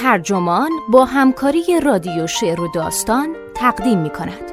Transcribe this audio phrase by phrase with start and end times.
[0.00, 4.52] ترجمان با همکاری رادیو شعر و داستان تقدیم می کند.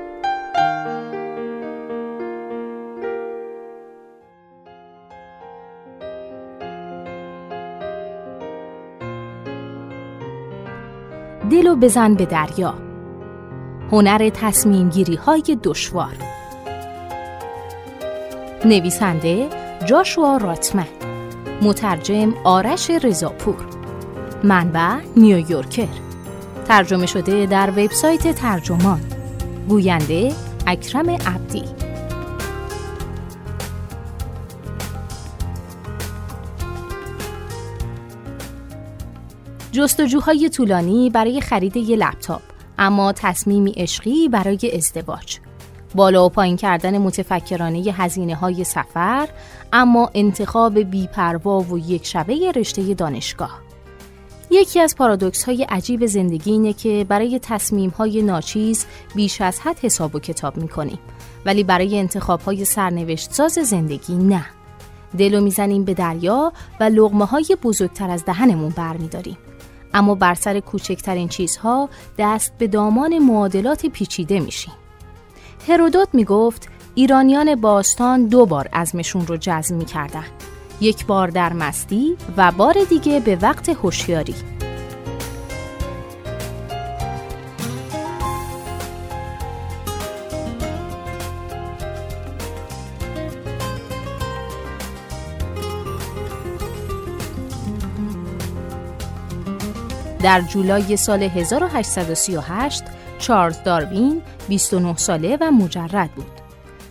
[11.52, 12.74] دلو بزن به دریا.
[13.92, 16.16] هنر تصمیم گیری های دشوار.
[18.66, 19.50] نویسنده
[19.86, 20.88] جاشوا راتمن.
[21.62, 23.75] مترجم آرش رضاپور.
[24.44, 25.88] منبع نیویورکر
[26.68, 29.02] ترجمه شده در وبسایت ترجمان.
[29.70, 30.32] گوینده
[30.68, 31.64] اکرم عبدی.
[39.72, 42.42] جستجوهای طولانی برای خرید یه لپتاپ
[42.78, 45.38] اما تصمیمی عشقی برای ازدواج.
[45.96, 49.30] بالا و پایین کردن متفکرانه هزینه های سفر
[49.74, 53.65] اما انتخاب بیپروا و یک شبه رشته دانشگاه.
[54.56, 59.80] یکی از پارادوکس های عجیب زندگی اینه که برای تصمیم های ناچیز بیش از حد
[59.80, 61.00] حساب و کتاب می‌کنیم.
[61.46, 64.46] ولی برای انتخاب های سرنوشت ساز زندگی نه.
[65.18, 69.38] دلو می‌زنیم به دریا و لغمه های بزرگتر از دهنمون برمیداریم.
[69.94, 74.74] اما بر سر کوچکترین چیزها دست به دامان معادلات پیچیده میشیم.
[75.68, 80.26] هرودوت می‌گفت ایرانیان باستان دو بار ازمشون رو جزم می‌کردن.
[80.82, 84.36] یک بار در مستی و بار دیگه به وقت هوشیاری
[100.26, 102.84] در جولای سال 1838
[103.20, 106.32] چارلز داروین 29 ساله و مجرد بود.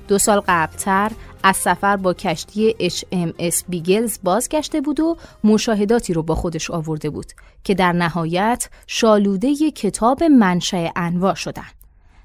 [0.09, 1.11] دو سال قبلتر
[1.45, 7.27] از سفر با کشتی HMS بیگلز بازگشته بود و مشاهداتی رو با خودش آورده بود
[7.65, 11.75] که در نهایت شالوده کتاب منشأ انواع شدند.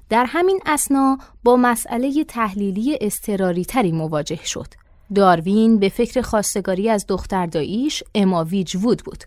[0.08, 4.66] در همین اسنا با مسئله تحلیلی استراری تری مواجه شد.
[5.14, 8.44] داروین به فکر خواستگاری از دختر داییش اما
[8.74, 9.24] وود بود.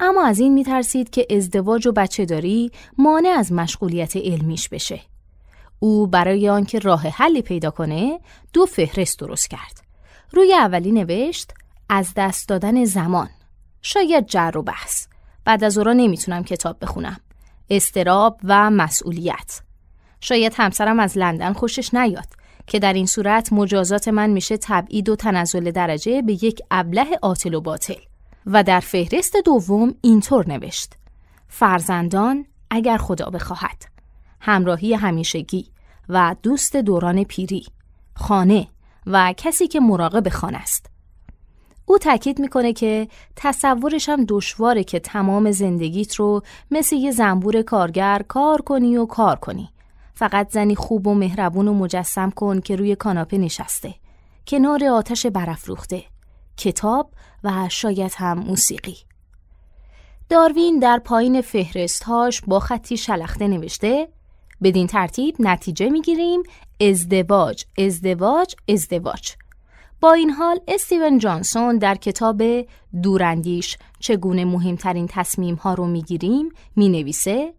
[0.00, 5.00] اما از این میترسید که ازدواج و بچه داری مانع از مشغولیت علمیش بشه.
[5.84, 8.20] او برای آنکه راه حلی پیدا کنه
[8.52, 9.80] دو فهرست درست کرد.
[10.30, 11.52] روی اولی نوشت
[11.88, 13.28] از دست دادن زمان.
[13.82, 15.06] شاید جر و بحث.
[15.44, 17.20] بعد از او را نمی‌تونم کتاب بخونم.
[17.70, 19.60] استراب و مسئولیت.
[20.20, 22.28] شاید همسرم از لندن خوشش نیاد
[22.66, 27.54] که در این صورت مجازات من میشه تبعید و تنزل درجه به یک ابله عاطل
[27.54, 28.00] و باطل.
[28.46, 30.94] و در فهرست دوم اینطور نوشت
[31.48, 33.84] فرزندان اگر خدا بخواهد
[34.40, 35.73] همراهی همیشگی
[36.08, 37.66] و دوست دوران پیری
[38.16, 38.68] خانه
[39.06, 40.86] و کسی که مراقب خانه است.
[41.86, 48.22] او تاکید می‌کنه که تصورش هم دشواره که تمام زندگیت رو مثل یه زنبور کارگر
[48.28, 49.68] کار کنی و کار کنی.
[50.14, 53.94] فقط زنی خوب و مهربون و مجسم کن که روی کاناپه نشسته
[54.46, 56.04] کنار آتش برافروخته
[56.56, 57.10] کتاب
[57.44, 58.96] و شاید هم موسیقی.
[60.28, 64.08] داروین در پایین فهرستهاش با خطی شلخته نوشته
[64.62, 66.42] بدین ترتیب نتیجه می‌گیریم
[66.80, 69.32] ازدواج ازدواج ازدواج
[70.00, 72.42] با این حال استیون جانسون در کتاب
[73.02, 77.54] دوراندیش چگونه مهمترین تصمیم ها رو می‌گیریم می نویسه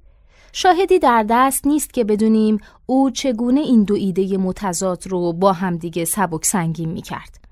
[0.53, 6.05] شاهدی در دست نیست که بدونیم او چگونه این دو ایده متضاد رو با همدیگه
[6.05, 7.44] سبک سنگین می کرد.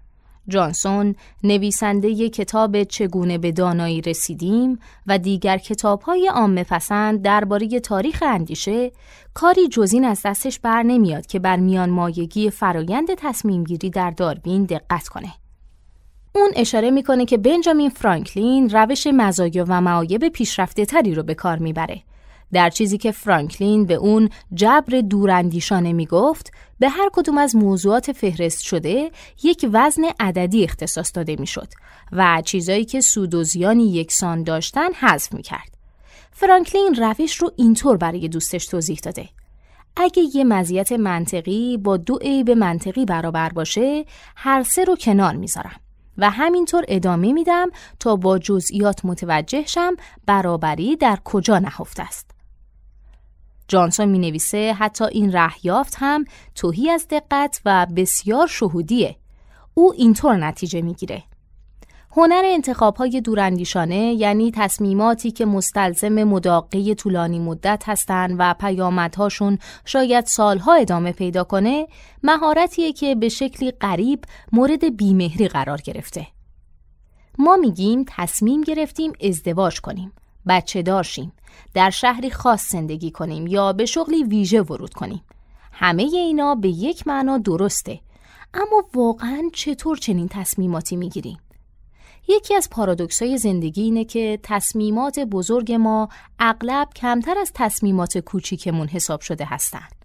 [0.47, 8.91] جانسون نویسنده کتاب چگونه به دانایی رسیدیم و دیگر کتابهای عامه پسند درباره تاریخ اندیشه
[9.33, 14.63] کاری جزین از دستش بر نمیاد که بر میان مایگی فرایند تصمیم گیری در داروین
[14.63, 15.33] دقت کنه.
[16.35, 21.57] اون اشاره می‌کنه که بنجامین فرانکلین روش مزایا و معایب پیشرفته تری رو به کار
[21.57, 22.01] می‌بره
[22.53, 28.63] در چیزی که فرانکلین به اون جبر دوراندیشانه می‌گفت به هر کدوم از موضوعات فهرست
[28.63, 29.11] شده
[29.43, 31.67] یک وزن عددی اختصاص داده می‌شد
[32.11, 35.77] و چیزایی که سود و زیانی یکسان داشتن حذف می‌کرد
[36.31, 39.29] فرانکلین روش رو اینطور برای دوستش توضیح داده
[39.95, 45.79] اگه یه مزیت منطقی با دو عیب منطقی برابر باشه هر سه رو کنار می‌ذارم
[46.17, 47.67] و همینطور ادامه میدم
[47.99, 49.95] تا با جزئیات متوجه شم
[50.25, 52.32] برابری در کجا نهفته است.
[53.67, 56.25] جانسون می نویسه حتی این رهیافت هم
[56.55, 59.15] توهی از دقت و بسیار شهودیه.
[59.73, 61.23] او اینطور نتیجه می‌گیره.
[62.15, 70.25] هنر انتخاب های دوراندیشانه یعنی تصمیماتی که مستلزم مداقه طولانی مدت هستند و پیامدهاشون شاید
[70.25, 71.87] سالها ادامه پیدا کنه
[72.23, 76.27] مهارتیه که به شکلی غریب مورد بیمهری قرار گرفته.
[77.37, 80.11] ما میگیم تصمیم گرفتیم ازدواج کنیم
[80.47, 81.33] بچه دارشیم
[81.73, 85.21] در شهری خاص زندگی کنیم یا به شغلی ویژه ورود کنیم
[85.71, 87.99] همه اینا به یک معنا درسته
[88.53, 91.37] اما واقعا چطور چنین تصمیماتی می‌گیریم
[92.27, 96.09] یکی از پارادوکس‌های زندگی اینه که تصمیمات بزرگ ما
[96.39, 99.95] اغلب کمتر از تصمیمات کوچیکمون حساب شده هستند.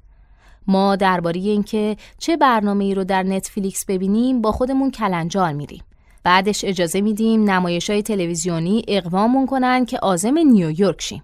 [0.67, 5.83] ما درباره اینکه چه برنامه ای رو در نتفلیکس ببینیم با خودمون کلنجار میریم.
[6.25, 11.23] بعدش اجازه میدیم نمایش های تلویزیونی اقوامون کنن که آزم نیویورک شیم.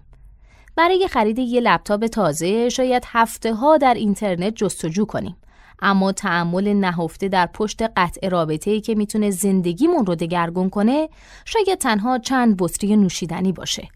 [0.75, 5.35] برای خرید یه لپتاپ تازه شاید هفته ها در اینترنت جستجو کنیم.
[5.81, 11.09] اما تعمل نهفته در پشت قطع رابطه ای که می‌تونه زندگیمون رو دگرگون کنه
[11.45, 13.87] شاید تنها چند بطری نوشیدنی باشه.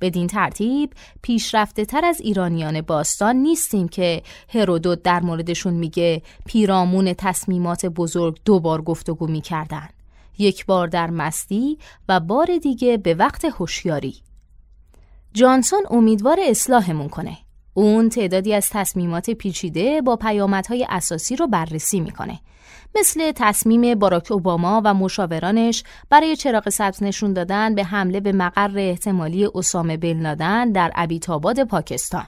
[0.00, 7.86] بدین ترتیب پیشرفته تر از ایرانیان باستان نیستیم که هرودوت در موردشون میگه پیرامون تصمیمات
[7.86, 9.88] بزرگ دو بار گفتگو می‌کردن.
[10.38, 11.78] یک بار در مستی
[12.08, 14.14] و بار دیگه به وقت هوشیاری.
[15.32, 17.38] جانسون امیدوار اصلاحمون کنه.
[17.74, 22.40] اون تعدادی از تصمیمات پیچیده با پیامدهای اساسی رو بررسی می‌کنه.
[22.98, 28.78] مثل تصمیم باراک اوباما و مشاورانش برای چراغ سبز نشون دادن به حمله به مقر
[28.78, 30.34] احتمالی اسامه بن
[30.72, 32.26] در ابیتاباد پاکستان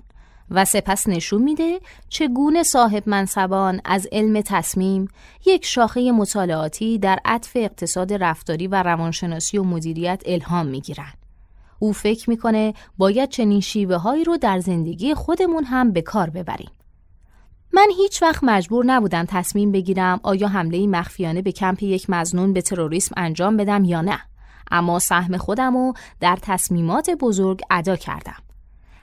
[0.50, 5.08] و سپس نشون میده چگونه صاحب منصبان از علم تصمیم
[5.46, 11.12] یک شاخه مطالعاتی در عطف اقتصاد رفتاری و روانشناسی و مدیریت الهام می‌گیرن.
[11.82, 16.70] او فکر می‌کنه باید چنین شیوه هایی رو در زندگی خودمون هم به کار ببریم.
[17.72, 22.62] من هیچ وقت مجبور نبودم تصمیم بگیرم آیا حمله مخفیانه به کمپ یک مزنون به
[22.62, 24.20] تروریسم انجام بدم یا نه.
[24.70, 28.42] اما سهم خودم رو در تصمیمات بزرگ ادا کردم.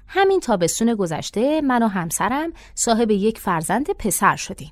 [0.07, 4.71] همین تابستون گذشته من و همسرم صاحب یک فرزند پسر شدیم.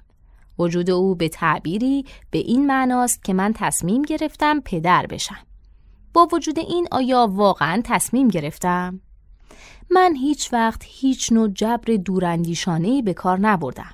[0.60, 5.48] وجود او به تعبیری به این معناست که من تصمیم گرفتم پدر بشم.
[6.18, 9.00] با وجود این آیا واقعا تصمیم گرفتم؟
[9.90, 13.94] من هیچ وقت هیچ نوع جبر دوراندیشانه به کار نبردم.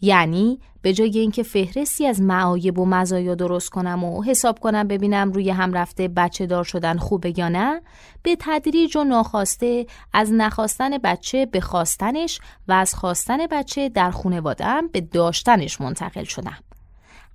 [0.00, 5.32] یعنی به جای اینکه فهرستی از معایب و مزایا درست کنم و حساب کنم ببینم
[5.32, 7.82] روی هم رفته بچه دار شدن خوبه یا نه
[8.22, 14.88] به تدریج و ناخواسته از نخواستن بچه به خواستنش و از خواستن بچه در خونوادم
[14.88, 16.58] به داشتنش منتقل شدم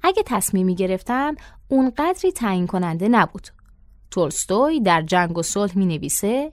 [0.03, 1.35] اگه تصمیمی گرفتم
[1.67, 3.47] اونقدری تعیین کننده نبود
[4.11, 6.51] تولستوی در جنگ و صلح می نویسه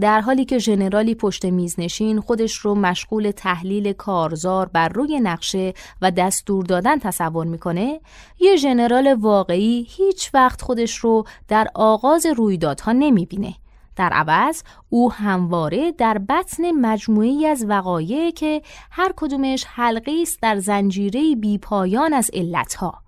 [0.00, 5.74] در حالی که ژنرالی پشت میز نشین خودش رو مشغول تحلیل کارزار بر روی نقشه
[6.02, 8.00] و دستور دادن تصور می‌کنه
[8.40, 13.54] یه ژنرال واقعی هیچ وقت خودش رو در آغاز رویدادها نمی‌بینه.
[13.96, 20.56] در عوض او همواره در بطن مجموعی از وقایع که هر کدومش حلقه است در
[20.56, 23.05] زنجیره بیپایان از علتها.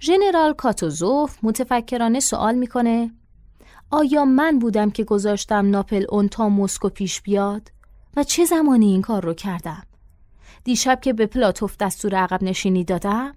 [0.00, 3.10] ژنرال کاتوزوف متفکرانه سوال می‌کنه
[3.90, 7.72] آیا من بودم که گذاشتم ناپل اون تا مسکو پیش بیاد؟
[8.16, 9.82] و چه زمانی این کار رو کردم؟
[10.64, 13.34] دیشب که به پلاتوف دستور عقب نشینی دادم؟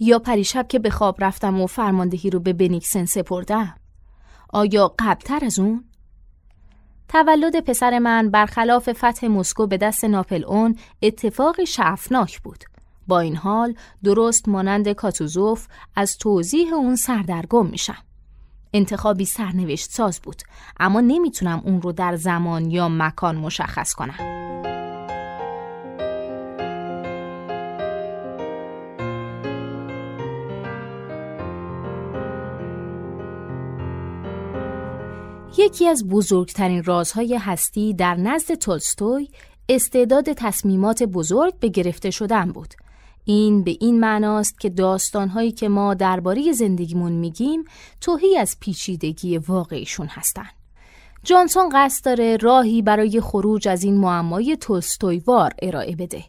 [0.00, 3.74] یا پریشب که به خواب رفتم و فرماندهی رو به بنیکسن سپردم؟
[4.52, 5.84] آیا قبلتر از اون؟
[7.08, 12.64] تولد پسر من برخلاف فتح مسکو به دست ناپل اون اتفاقی شعفناک بود.
[13.08, 13.74] با این حال
[14.04, 15.66] درست مانند کاتوزوف
[15.96, 18.02] از توضیح اون سردرگم میشم.
[18.72, 20.42] انتخابی سرنوشت ساز بود
[20.80, 24.38] اما نمی‌تونم اون رو در زمان یا مکان مشخص کنم.
[35.58, 39.28] یکی از بزرگترین رازهای هستی در نزد تولستوی
[39.68, 42.74] استعداد تصمیمات بزرگ به گرفته شدن بود
[43.30, 47.64] این به این معناست که داستانهایی که ما درباره زندگیمون میگیم
[48.00, 50.48] توهی از پیچیدگی واقعیشون هستن.
[51.24, 56.24] جانسون قصد داره راهی برای خروج از این معمای تولستویوار ارائه بده.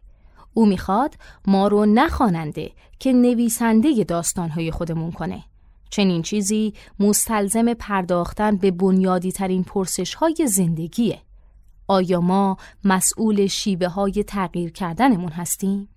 [0.54, 1.16] او می‌خواد
[1.48, 5.44] ما رو نخواننده که نویسنده داستانهای خودمون کنه.
[5.90, 11.22] چنین چیزی مستلزم پرداختن به بنیادی ترین پرسش های زندگیه.
[11.88, 15.90] آیا ما مسئول شیبه های تغییر کردنمون هستیم؟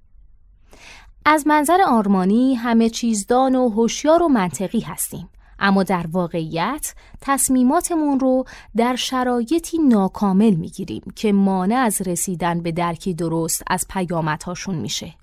[1.25, 8.45] از منظر آرمانی همه چیزدان و هوشیار و منطقی هستیم اما در واقعیت تصمیماتمون رو
[8.77, 15.15] در شرایطی ناکامل می‌گیریم که مانع از رسیدن به درکی درست از پیامدهاشون میشه.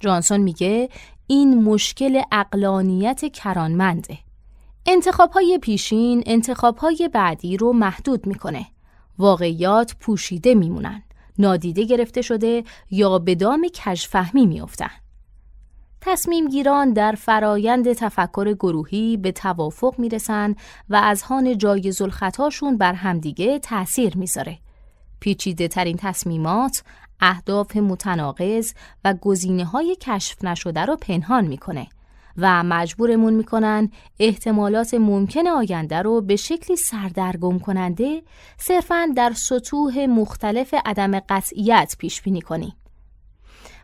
[0.00, 0.88] جانسون میگه
[1.26, 4.18] این مشکل اقلانیت کرانمنده.
[4.86, 8.66] انتخابهای پیشین انتخابهای بعدی رو محدود می‌کنه.
[9.18, 11.02] واقعیات پوشیده میمونن.
[11.38, 14.90] نادیده گرفته شده یا به دام کجفهمی میافتن.
[16.00, 20.54] تصمیم گیران در فرایند تفکر گروهی به توافق می‌رسن
[20.88, 24.58] و از هان جایز الخطاشون بر همدیگه تأثیر می‌ذاره.
[25.20, 26.82] پیچیده ترین تصمیمات،
[27.20, 28.72] اهداف متناقض
[29.04, 31.86] و گزینه های کشف نشده رو پنهان می‌کنه
[32.38, 38.22] و مجبورمون می‌کنن احتمالات ممکن آینده رو به شکلی سردرگم کننده
[38.58, 42.74] صرفا در سطوح مختلف عدم قطعیت پیش بینی کنیم.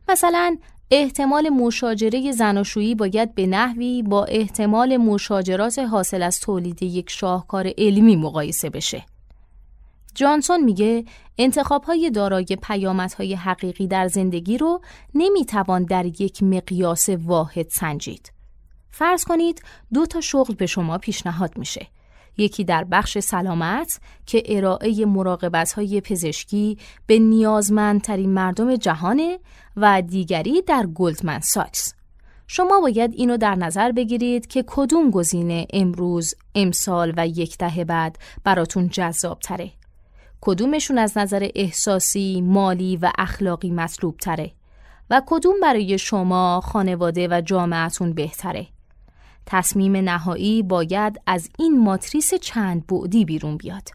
[0.09, 0.57] مثلا
[0.91, 8.17] احتمال مشاجره زناشویی باید به نحوی با احتمال مشاجرات حاصل از تولید یک شاهکار علمی
[8.17, 9.05] مقایسه بشه.
[10.15, 11.05] جانسون میگه
[11.39, 14.81] انتخاب های دارای پیامدهای حقیقی در زندگی رو
[15.15, 18.33] نمی‌توان در یک مقیاس واحد سنجید.
[18.91, 21.87] فرض کنید دو تا شغل به شما پیشنهاد میشه.
[22.39, 29.39] یکی در بخش سلامت که ارائه مراقبت های پزشکی به نیازمندترین مردم جهانه
[29.77, 31.95] و دیگری در گلدمن ساکس.
[32.47, 38.19] شما باید اینو در نظر بگیرید که کدوم گزینه امروز، امسال و یک دهه بعد
[38.45, 39.71] براتون جذاب تره.
[40.41, 44.53] کدومشون از نظر احساسی، مالی و اخلاقی مطلوب تره
[45.11, 48.67] و کدوم برای شما، خانواده و جامعتون بهتره.
[49.51, 53.89] تصمیم نهایی باید از این ماتریس چند بعدی بیرون بیاد.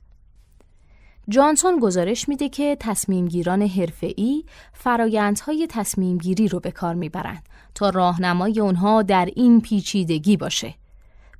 [1.29, 4.43] جانسون گزارش میده که تصمیمگیران حرفه‌ای
[4.73, 10.73] فرایندهای تصمیمگیری رو به کار می‌برند تا راهنمای اونها در این پیچیدگی باشه.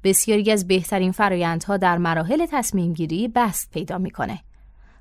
[0.04, 4.40] بسیاری از بهترین فرایندها در مراحل تصمیمگیری بست پیدا می‌کنه.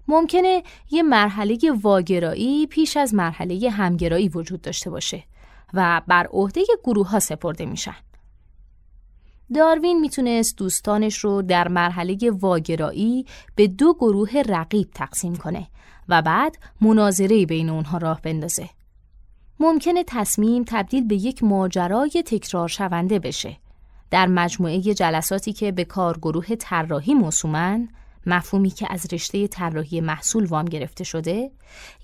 [0.09, 5.23] ممکنه یه مرحله واگرایی پیش از مرحله همگرایی وجود داشته باشه
[5.75, 7.97] و بر عهده گروه ها سپرده میشن.
[9.55, 15.67] داروین می‌تونست دوستانش رو در مرحله واگرایی به دو گروه رقیب تقسیم کنه
[16.09, 18.69] و بعد مناظره بین اونها راه بندازه.
[19.61, 23.57] ممکنه تصمیم تبدیل به یک ماجرای تکرار شونده بشه.
[24.11, 27.89] در مجموعه جلساتی که به کارگروه طراحی موسومن،
[28.27, 31.51] مفهومی که از رشته طراحی محصول وام گرفته شده،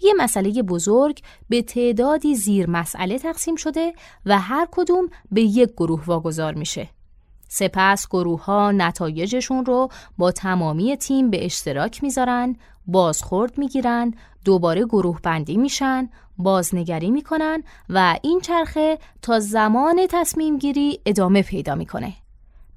[0.03, 3.93] یه مسئله بزرگ به تعدادی زیر مسئله تقسیم شده
[4.27, 6.89] و هر کدوم به یک گروه واگذار میشه.
[7.49, 9.89] سپس گروه ها نتایجشون رو
[10.19, 14.15] با تمامی تیم به اشتراک می‌ذارن، بازخورد می‌گیرن،
[14.45, 21.75] دوباره گروه بندی میشن، بازنگری می‌کنن و این چرخه تا زمان تصمیم گیری ادامه پیدا
[21.75, 22.15] می‌کنه.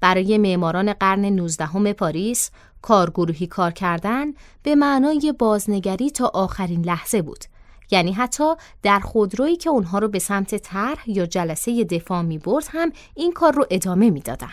[0.00, 2.50] برای معماران قرن 19 پاریس
[2.82, 7.44] کارگروهی کار کردن به معنای بازنگری تا آخرین لحظه بود.
[7.90, 12.64] یعنی حتی در خودرویی که اونها رو به سمت طرح یا جلسه دفاع می برد
[12.68, 14.52] هم این کار رو ادامه می‌دادن.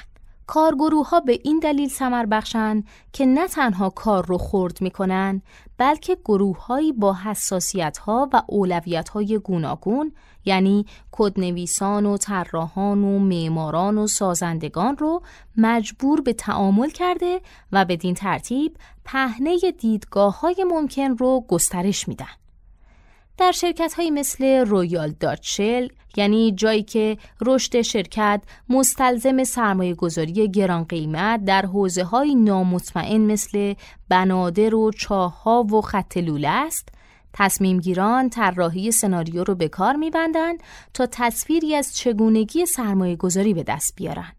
[0.50, 5.42] کارگروه ها به این دلیل سمر بخشن که نه تنها کار رو خورد می‌کنن
[5.78, 10.12] بلکه گروه هایی با حساسیت ها و اولویت های گوناگون
[10.46, 15.22] یعنی کدنویسان و طراحان و معماران و سازندگان رو
[15.58, 17.42] مجبور به تعامل کرده
[17.72, 22.26] و بدین ترتیب پهنه دیدگاه های ممکن رو گسترش میدن.
[23.40, 30.84] در شرکت های مثل رویال داتشل یعنی جایی که رشد شرکت مستلزم سرمایه گذاری گران
[30.84, 33.74] قیمت در حوزه های نامطمئن مثل
[34.10, 36.90] بنادر و چاه و خط لوله است
[37.34, 43.96] تصمیمگیران طراحی سناریو رو به کار میبندند تا تصویری از چگونگی سرمایه گذاری به دست
[43.96, 44.32] بیارن.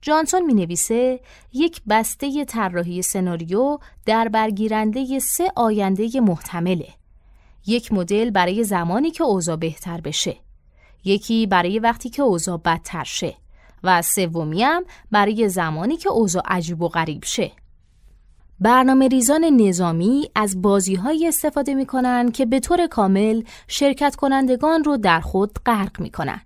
[0.00, 1.20] جانسون می نویسه
[1.52, 7.01] یک بسته طراحی سناریو در برگیرنده سه آینده محتمله.
[7.66, 10.36] یک مدل برای زمانی که اوضاع بهتر بشه
[11.04, 13.34] یکی برای وقتی که اوضاع بدتر شه
[13.84, 17.52] و سومی هم برای زمانی که اوضاع عجیب و غریب شه
[18.60, 24.84] برنامه ریزان نظامی از بازی های استفاده می کنن که به طور کامل شرکت کنندگان
[24.84, 26.40] رو در خود غرق می کنن.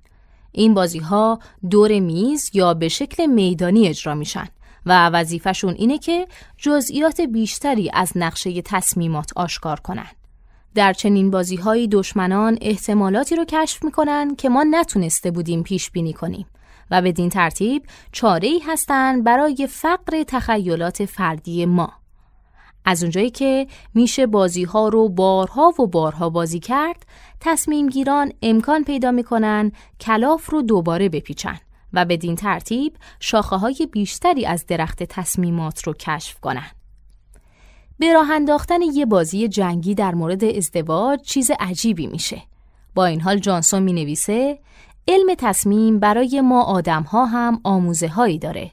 [0.52, 1.38] این بازی ها
[1.70, 4.48] دور میز یا به شکل میدانی اجرا میشن
[4.86, 10.08] و وظیفشون اینه که جزئیات بیشتری از نقشه تصمیمات آشکار کنن.
[10.76, 16.12] در چنین بازی های دشمنان احتمالاتی رو کشف می‌کنن که ما نتونسته بودیم پیش بینی
[16.12, 16.46] کنیم
[16.90, 21.92] و بدین ترتیب چاره ای هستن برای فقر تخیلات فردی ما.
[22.84, 27.06] از اونجایی که میشه بازی ها رو بارها و بارها بازی کرد،
[27.40, 31.58] تصمیم گیران امکان پیدا می‌کنن کلاف رو دوباره بپیچن
[31.92, 36.70] و بدین ترتیب شاخه های بیشتری از درخت تصمیمات رو کشف کنن.
[37.98, 42.42] به راه انداختن یه بازی جنگی در مورد ازدواج چیز عجیبی میشه.
[42.94, 44.58] با این حال جانسون می نویسه
[45.08, 48.70] علم تصمیم برای ما آدم ها هم آموزه هایی داره.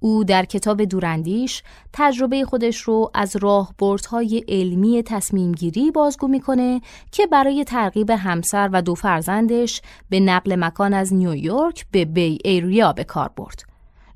[0.00, 1.62] او در کتاب دوراندیش
[1.92, 6.80] تجربه خودش رو از راهبردهای علمی تصمیم گیری بازگو می‌کنه
[7.12, 12.92] که برای ترغیب همسر و دو فرزندش به نقل مکان از نیویورک به بی ایریا
[12.92, 13.62] به کار برد.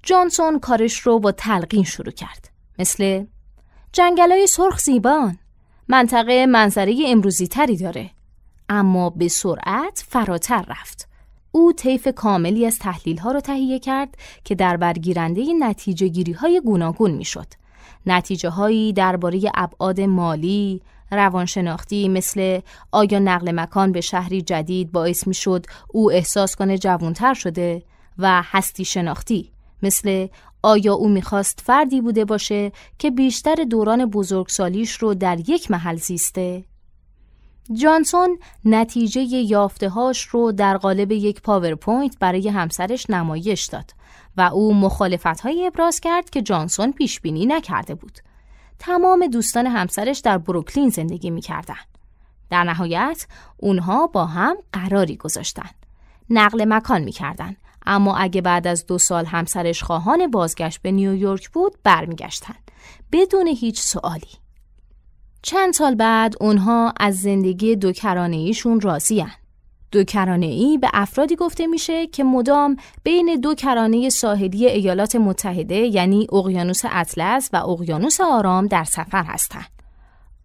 [0.02, 2.50] جانسون کارش رو با تلقین شروع کرد.
[2.78, 3.25] مثل
[3.96, 5.38] جنگلای سرخ زیبان
[5.88, 8.10] منطقه منظره امروزی تری داره
[8.68, 11.08] اما به سرعت فراتر رفت.
[11.52, 16.60] او طیف کاملی از تحلیل ها را تهیه کرد که در برگیرنده نتیجه گیری های
[16.64, 17.46] گوناگون می شد.
[18.06, 22.60] نتیجه هایی درباره ابعاد مالی، روانشناختی مثل
[22.92, 27.82] آیا نقل مکان به شهری جدید باعث می شد او احساس کنه جوانتر شده
[28.18, 29.50] و هستی شناختی
[29.82, 30.26] مثل
[30.62, 36.64] آیا او می‌خواست فردی بوده باشه که بیشتر دوران بزرگسالیش رو در یک محل زیسته
[37.72, 43.90] جانسون نتیجه یافته هاش رو در قالب یک پاورپوینت برای همسرش نمایش داد
[44.36, 48.18] و او مخالفت های ابراز کرد که جانسون پیش بینی نکرده بود.
[48.78, 51.75] تمام دوستان همسرش در بروکلین زندگی می‌کردن.
[52.50, 55.70] در نهایت اونها با هم قراری گذاشتن.
[56.30, 57.56] نقل مکان می‌کردن
[57.87, 62.55] اما اگه بعد از دو سال همسرش خواهان بازگشت به نیویورک بود برمیگشتن
[63.12, 64.26] بدون هیچ سوالی.
[65.43, 69.31] چند سال بعد اونها از زندگی دوکرانه ایشون راضی هن.
[69.93, 76.26] دوکرانه ای به افرادی گفته میشه که مدام بین دو کرانه ساحلی ایالات متحده یعنی
[76.33, 79.75] اقیانوس اطلس و اقیانوس آرام در سفر هستند.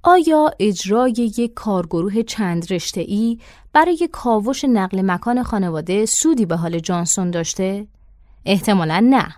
[0.03, 3.39] آیا اجرای یک کارگروه چند رشته ای
[3.73, 7.87] برای کاوش نقل مکان خانواده سودی به حال جانسون داشته؟
[8.45, 9.35] احتمالا نه.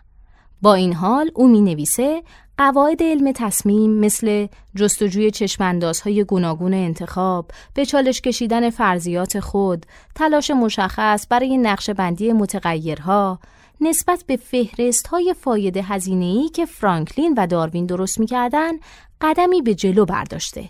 [0.61, 2.23] با این حال او می نویسه
[2.57, 11.27] قواعد علم تصمیم مثل جستجوی چشماندازهای گوناگون انتخاب، به چالش کشیدن فرضیات خود، تلاش مشخص
[11.29, 13.39] برای نقش بندی متغیرها،
[13.81, 18.71] نسبت به فهرست های فایده هزینه‌ای که فرانکلین و داروین درست می‌کردن
[19.21, 20.69] قدمی به جلو برداشته.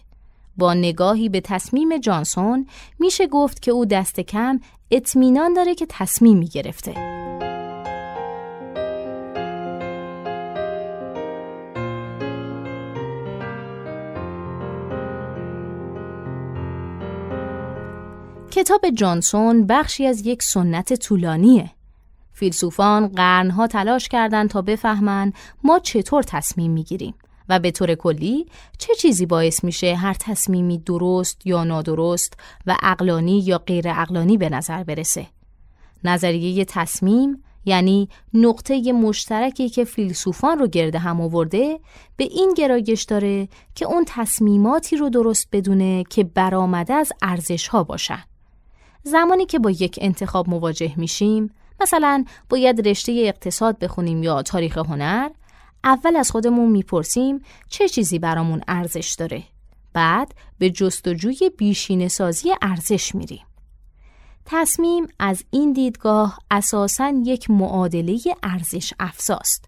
[0.57, 2.67] با نگاهی به تصمیم جانسون
[2.99, 4.59] میشه گفت که او دست کم
[4.91, 6.93] اطمینان داره که تصمیمی گرفته.
[18.51, 21.71] کتاب جانسون بخشی از یک سنت طولانیه.
[22.33, 27.13] فیلسوفان قرنها تلاش کردند تا بفهمن ما چطور تصمیم می‌گیریم
[27.49, 28.45] و به طور کلی
[28.77, 32.33] چه چیزی باعث میشه هر تصمیمی درست یا نادرست
[32.67, 35.27] و اقلانی یا غیر اقلانی به نظر برسه.
[36.03, 41.79] نظریه تصمیم یعنی نقطه مشترکی که فیلسوفان رو گرده هم آورده
[42.17, 47.83] به این گرایش داره که اون تصمیماتی رو درست بدونه که برآمده از ارزش ها
[47.83, 48.23] باشن.
[49.03, 51.49] زمانی که با یک انتخاب مواجه میشیم
[51.83, 55.29] مثلا باید رشته اقتصاد بخونیم یا تاریخ هنر
[55.83, 59.43] اول از خودمون می‌پرسیم چه چیزی برامون ارزش داره.
[59.93, 63.45] بعد به جستجوی بیشین سازی ارزش میریم.
[64.45, 69.65] تصمیم از این دیدگاه اساساً یک معادله ارزش افزاست.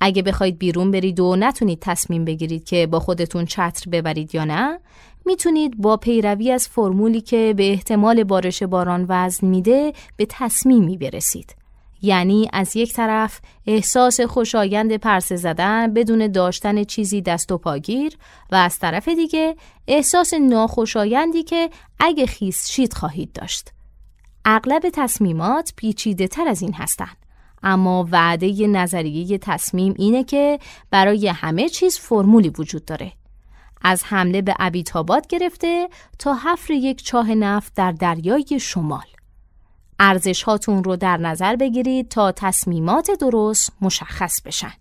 [0.00, 4.80] اگه بخواید بیرون برید و نتونید تصمیم بگیرید که با خودتون چتر ببرید یا نه
[5.26, 11.56] می‌تونید با پیروی از فرمولی که به احتمال بارش باران وزن میده به تصمیمی برسید.
[12.02, 18.16] یعنی از یک طرف احساس خوشایند پرسه زدن بدون داشتن چیزی دست و پاگیر
[18.52, 19.56] و از طرف دیگه
[19.88, 23.68] احساس ناخوشایندی که اگه خیس شید خواهید داشت.
[24.44, 27.16] اغلب تصمیمات پیچیده تر از این هستند.
[27.62, 30.58] اما وعده نظریه تصمیم اینه که
[30.90, 33.12] برای همه چیز فرمولی وجود داره.
[33.82, 39.06] از حمله به ابیتاباد گرفته تا حفر یک چاه نفت در دریای شمال.
[39.98, 44.72] ارزش هاتون رو در نظر بگیرید تا تصمیمات درست مشخص بشن.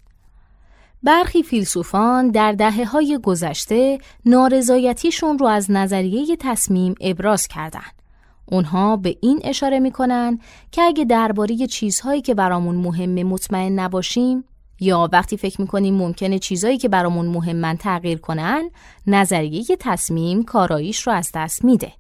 [1.04, 8.02] برخی فیلسوفان در دهه های گذشته نارضایتیشون رو از نظریه تصمیم ابراز کردند.
[8.46, 10.40] اونها به این اشاره می‌کنن
[10.72, 14.44] که اگه درباره چیزهایی که برامون مهمه مطمئن نباشیم
[14.82, 18.70] یا وقتی فکر می‌کنیم ممکنه چیزایی که برامون مهمن تغییر کنن
[19.08, 21.94] نظریه تصمیم کاراییش رو از دست میده.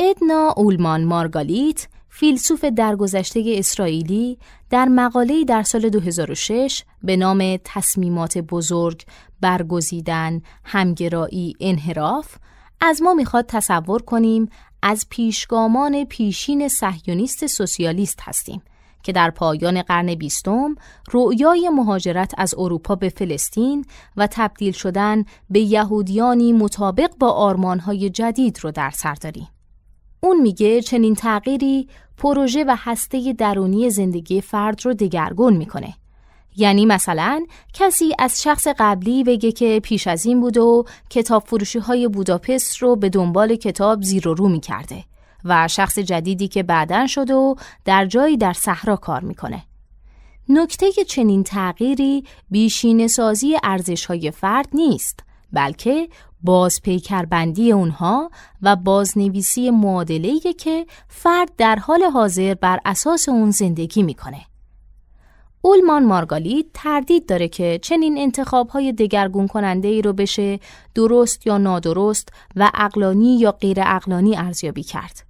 [0.00, 4.38] ادنا اولمان مارگالیت فیلسوف درگذشته اسرائیلی
[4.70, 9.04] در مقاله‌ای در سال 2006 به نام تصمیمات بزرگ،
[9.40, 12.36] برگزیدن، همگرایی، انحراف
[12.80, 14.48] از ما می‌خواد تصور کنیم
[14.82, 18.62] از پیشگامان پیشین صهیونیست سوسیالیست هستیم
[19.04, 20.74] که در پایان قرن بیستم
[21.12, 23.84] رؤیای مهاجرت از اروپا به فلسطین
[24.16, 29.48] و تبدیل شدن به یهودیانی مطابق با آرمانهای جدید رو در سر داریم.
[30.20, 35.94] اون میگه چنین تغییری پروژه و هسته درونی زندگی فرد رو دگرگون می‌کنه.
[36.56, 41.78] یعنی مثلا کسی از شخص قبلی بگه که پیش از این بود و کتاب فروشی
[41.78, 45.04] های بوداپست رو به دنبال کتاب زیر و رو می کرده
[45.44, 49.62] و شخص جدیدی که بعدن شد و در جایی در صحرا کار می‌کنه.
[50.48, 55.20] نکته چنین تغییری بیشین سازی ارزش های فرد نیست
[55.52, 56.08] بلکه
[56.42, 58.30] بازپیکربندی اونها
[58.62, 64.40] و بازنویسی معادله‌ای که فرد در حال حاضر بر اساس اون زندگی می‌کنه.
[65.62, 70.60] اولمان مارگالیت تردید داره که چنین انتخاب های دگرگون کننده ای رو بشه
[70.94, 75.23] درست یا نادرست و اقلانی یا غیر اقلانی ارزیابی کرد.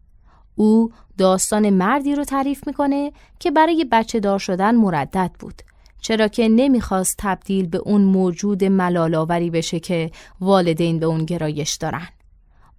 [0.55, 5.63] او داستان مردی رو تعریف می‌کنه که برای بچه دار شدن مردد بود
[6.01, 12.09] چرا که نمی‌خواست تبدیل به اون موجود ملالاوری بشه که والدین به اون گرایش دارن.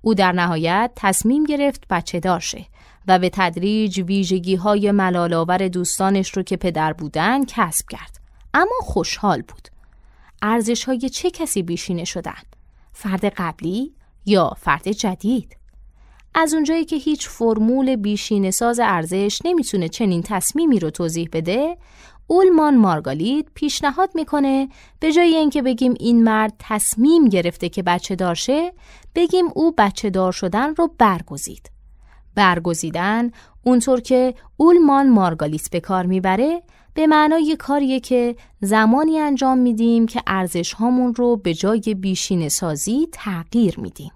[0.02, 2.66] او در نهایت تصمیم گرفت بچه دار شه
[3.08, 8.20] و به تدریج ویژگی های ملالاور دوستانش رو که پدر بودن کسب کرد.
[8.54, 9.68] اما خوشحال بود.
[10.42, 12.44] ارزش های چه کسی بیشینه شدن؟
[12.94, 13.94] فرد قبلی
[14.26, 15.58] یا فرد جدید؟
[16.38, 21.78] از اونجایی که هیچ فرمول بیشینه ساز ارزش نمی‌تونه چنین تصمیمی رو توضیح بده،
[22.28, 24.70] اولمان مارگالیت پیشنهاد می‌کنه
[25.00, 28.74] به جای اینکه بگیم این مرد تصمیم گرفته که بچه دارشه
[29.16, 31.72] بگیم او بچه دار شدن رو برگزید.
[32.36, 33.32] برگزیدن
[33.64, 36.62] اونطور که اولمان مارگالیت به کار می‌بره
[36.94, 43.08] به معنای کاریه که زمانی انجام میدیم که ارزش هامون رو به جای بیشین سازی
[43.12, 44.12] تغییر میدیم.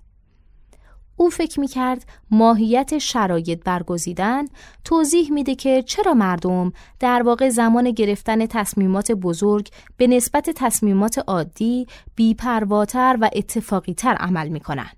[1.19, 4.45] او فکر می کرد ماهیت شرایط برگزیدن
[4.83, 11.87] توضیح میده که چرا مردم در واقع زمان گرفتن تصمیمات بزرگ به نسبت تصمیمات عادی
[12.15, 14.89] بیپرواتر و اتفاقیتر عمل می کنن.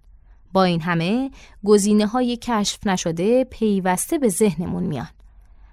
[0.54, 1.32] با این همه
[1.66, 5.10] گزینه های کشف نشده پیوسته به ذهنمون میان.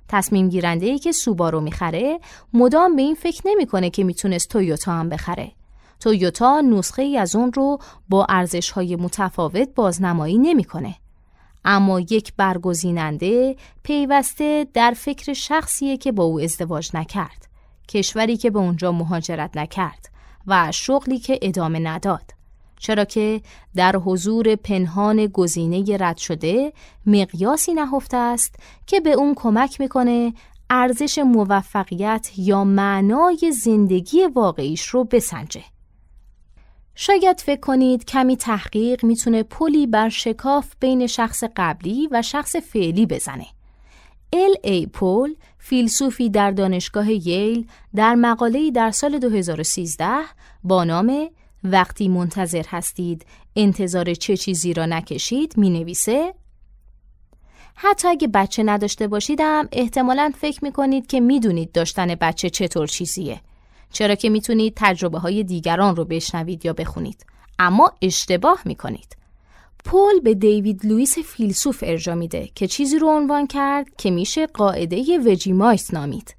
[0.09, 2.19] تصمیم گیرنده ای که سوبارو می‌خره
[2.53, 5.53] مدام به این فکر نمی‌کنه که می‌تونست تویوتا هم بخره.
[6.01, 10.95] تویوتا نسخه ای از اون رو با ارزش های متفاوت بازنمایی نمی‌کنه.
[11.65, 17.49] اما یک برگزیننده پیوسته در فکر شخصیه که با او ازدواج نکرد،
[17.89, 20.11] کشوری که به اونجا مهاجرت نکرد
[20.47, 22.23] و شغلی که ادامه نداد.
[22.79, 23.41] چرا که
[23.75, 26.73] در حضور پنهان گزینه رد شده
[27.07, 28.55] مقیاسی نهفته است
[28.87, 30.33] که به اون کمک می‌کنه
[30.71, 35.65] ارزش موفقیت یا معنای زندگی واقعیش رو بسنجه.
[37.01, 43.07] شاید فکر کنید کمی تحقیق می‌تونه پلی بر شکاف بین شخص قبلی و شخص فعلی
[43.07, 43.47] بزنه.
[44.33, 50.07] ال ای پول فیلسوفی در دانشگاه ییل در مقاله‌ای در سال 2013
[50.65, 51.29] با نام
[51.65, 56.35] وقتی منتظر هستید انتظار چه چیزی را نکشید می نویسه
[57.75, 63.41] حتی اگه بچه نداشته باشیدم احتمالا فکر می کنید که می‌دونید داشتن بچه چطور چیزیه
[63.93, 67.27] چرا که می‌تونید تجربه های دیگران رو بشنوید یا بخونید.
[67.59, 69.17] اما اشتباه می‌کنید.
[69.85, 75.19] پول به دیوید لوئیس فیلسوف ارجا میده که چیزی رو عنوان کرد که میشه قاعده
[75.19, 76.38] وجیمایت نامید.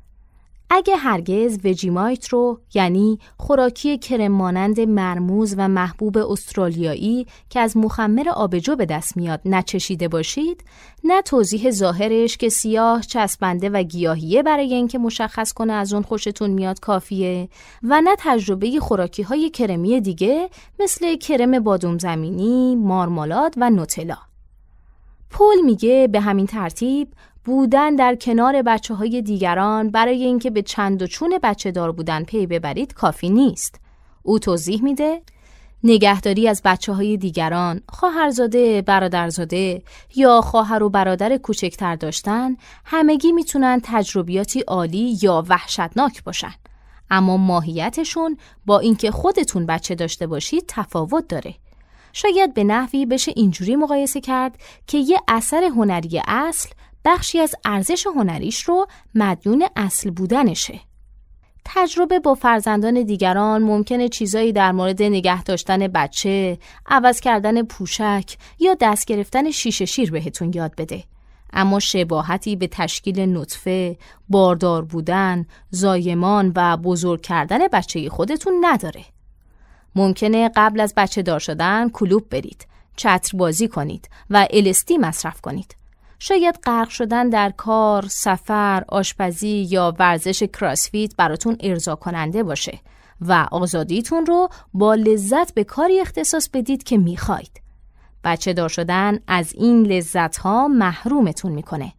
[0.70, 8.30] اگه هرگز وجیمایت رو یعنی خوراکی کرم مانند مرموز و محبوب استرالیایی که از مخمر
[8.30, 10.64] آبجو به دست میاد نچشیده باشید
[11.04, 16.50] نه توضیح ظاهرش که سیاه چسبنده و گیاهیه برای اینکه مشخص کنه از اون خوشتون
[16.50, 17.50] میاد کافیه
[17.84, 24.18] و نه تجربه خوراکی های کرمی دیگه مثل کرم بادوم زمینی، مارمالاد و نوتلا.
[25.30, 27.08] پول میگه به همین ترتیب
[27.50, 32.24] بودن در کنار بچه های دیگران برای اینکه به چند و چون بچه دار بودن
[32.24, 33.80] پی ببرید کافی نیست.
[34.24, 35.22] او توضیح میده
[35.84, 39.82] نگهداری از بچه های دیگران، خواهرزاده، برادرزاده
[40.16, 46.54] یا خواهر و برادر کوچکتر داشتن همگی می‌تونن تجربیاتی عالی یا وحشتناک باشن.
[47.12, 51.56] اما ماهیتشون با اینکه خودتون بچه داشته باشید تفاوت داره.
[52.14, 54.58] شاید به نحوی بشه اینجوری مقایسه کرد
[54.88, 56.70] که یه اثر هنری اصل
[57.06, 60.80] بخشی از ارزش هنریش رو مدیون اصل بودنشه.
[61.66, 68.78] تجربه با فرزندان دیگران ممکنه چیزایی در مورد نگه داشتن بچه، عوض کردن پوشک یا
[68.82, 71.04] دست گرفتن شیشه شیر بهتون یاد بده.
[71.54, 73.98] اما شباهتی به تشکیل نطفه،
[74.30, 79.06] باردار بودن، زایمان و بزرگ کردن بچه خودتون نداره.
[79.96, 85.79] ممکنه قبل از بچه دار شدن کلوب برید، چتر بازی کنید و الستی مصرف کنید.
[86.20, 92.80] شاید غرق شدن در کار، سفر، آشپزی یا ورزش کراسفیت براتون ارضا کننده باشه
[93.22, 97.62] و آزادیتون رو با لذت به کاری اختصاص بدید که می‌خواید.
[98.24, 101.94] بچه دار شدن از این لذت ها محرومتون می‌کنه.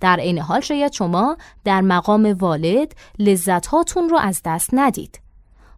[0.00, 5.20] در این حال شاید شما در مقام والد لذت هاتون رو از دست ندید.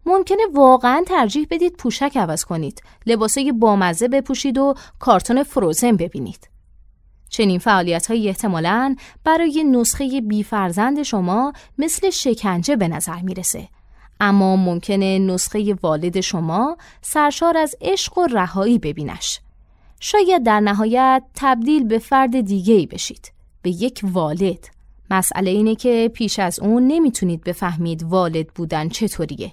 [0.05, 6.50] ممکنه واقعا ترجیح بدید پوشک عوض کنید، لباسای بامزه بپوشید و کارتون فروزن ببینید.
[7.31, 13.67] چنین فعالیت های احتمالاً برای نسخه بیفرزند شما مثل شکنجه به نظر می‌رسه.
[14.19, 19.39] اما ممکنه نسخه والد شما سرشار از عشق و رهایی ببینش.
[19.99, 23.31] شاید در نهایت تبدیل به فرد دیگه ای بشید.
[23.61, 24.67] به یک والد.
[25.11, 29.51] مسئله اینه که پیش از اون نمی‌تونید بفهمید والد بودن چطوریه.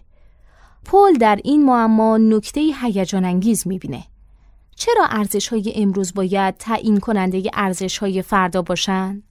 [0.84, 4.04] پل در این معما نکته هیجان انگیز می‌بینه.
[4.78, 9.22] چرا ارزش های امروز باید تعیین کننده ارزش های فردا باشن؟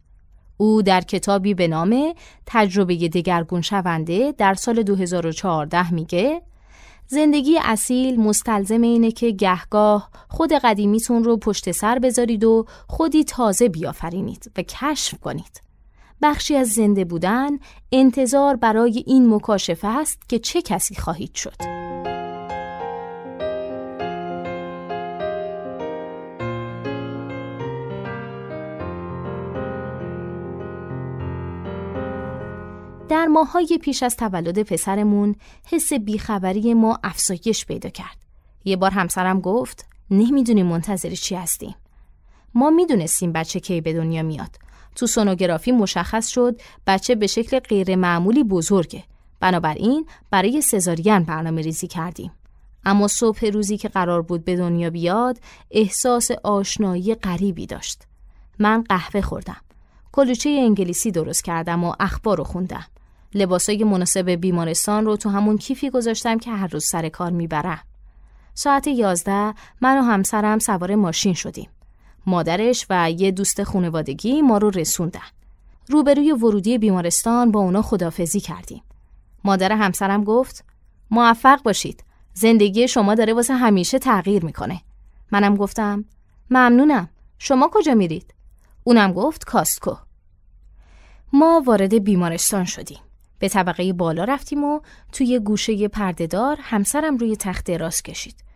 [0.57, 2.13] او در کتابی به نام
[2.45, 6.41] تجربه دگرگون شونده در سال 2014 میگه
[7.07, 13.69] زندگی اصیل مستلزم اینه که گهگاه خود قدیمیتون رو پشت سر بذارید و خودی تازه
[13.69, 15.61] بیافرینید و کشف کنید.
[16.21, 17.49] بخشی از زنده بودن
[17.91, 21.76] انتظار برای این مکاشفه است که چه کسی خواهید شد.
[33.09, 38.17] در ماهای پیش از تولد پسرمون حس بیخبری ما افزایش پیدا کرد.
[38.65, 41.75] یه بار همسرم گفت نمی‌دونیم منتظر چی هستیم.
[42.53, 44.49] ما می‌دونستیم بچه کی به دنیا میاد.
[44.95, 49.03] تو سونوگرافی مشخص شد بچه به شکل غیر معمولی بزرگه.
[49.39, 52.31] بنابراین برای سزارین برنامه ریزی کردیم.
[52.85, 55.39] اما صبح روزی که قرار بود به دنیا بیاد
[55.71, 58.03] احساس آشنایی غریبی داشت.
[58.59, 59.57] من قهوه خوردم.
[60.11, 62.85] کلوچه انگلیسی درست کردم و اخبار رو خوندم.
[63.33, 67.79] لباسای مناسب بیمارستان رو تو همون کیفی گذاشتم که هر روز سر کار می‌برم.
[68.53, 71.69] ساعت یازده من و همسرم سوار ماشین شدیم.
[72.25, 75.19] مادرش و یه دوست خانوادگی ما رو رسوندن.
[75.89, 78.83] روبروی ورودی بیمارستان با اونا خدافزی کردیم.
[79.43, 80.65] مادر همسرم گفت
[81.11, 82.03] موفق باشید.
[82.33, 84.81] زندگی شما داره واسه همیشه تغییر می‌کنه.
[85.31, 86.05] منم گفتم
[86.49, 87.09] ممنونم.
[87.39, 88.33] شما کجا میرید؟
[88.83, 89.95] اونم گفت کاسکو.
[91.33, 92.99] ما وارد بیمارستان شدیم.
[93.39, 94.79] به طبقه بالا رفتیم و
[95.11, 98.47] توی گوشه پردهدار همسرم روی تخت راست کشید.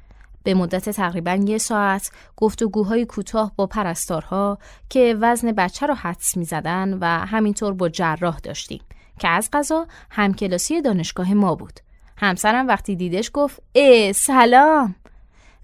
[0.43, 4.57] به مدت تقریبا یه ساعت گفتگوهای کوتاه با پرستارها
[4.89, 8.81] که وزن بچه رو حدس می زدن و همینطور با جراح داشتیم
[9.19, 11.79] که از قضا همکلاسی دانشگاه ما بود.
[12.17, 14.95] همسرم وقتی دیدش گفت ای سلام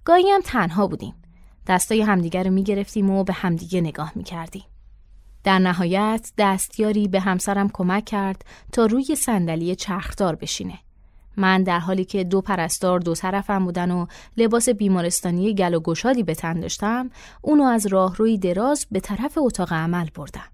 [0.05, 1.13] گاهی هم تنها بودیم.
[1.67, 4.63] دستای همدیگر رو می گرفتیم و به همدیگه نگاه می کردیم.
[5.47, 10.79] در نهایت دستیاری به همسرم کمک کرد تا روی صندلی چرخدار بشینه.
[11.37, 14.05] من در حالی که دو پرستار دو طرفم بودن و
[14.37, 17.09] لباس بیمارستانی گل و گشادی به تن داشتم،
[17.41, 20.47] اونو از راهروی دراز به طرف اتاق عمل بردم.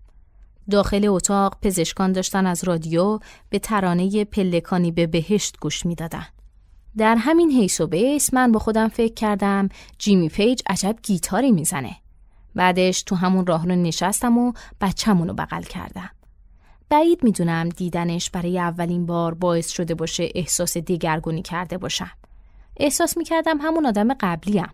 [0.71, 6.25] داخل اتاق پزشکان داشتن از رادیو به ترانه پلکانی به بهشت گوش می‌دادن.
[6.97, 11.95] در همین حیص و بیص من با خودم فکر کردم جیمی پیج عجب گیتاری می‌زنه.
[12.55, 16.09] بعدش تو همون راه رو نشستم و بچه‌مون رو بغل کردم.
[16.89, 22.11] بعید می‌دونم دیدنش برای اولین بار باعث شده باشه احساس دیگرگونی کرده باشم.
[22.77, 24.69] احساس می‌کردم همون آدم قبلیم.